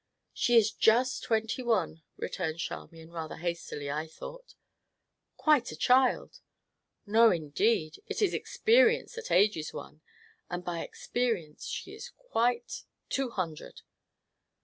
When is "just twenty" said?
0.71-1.61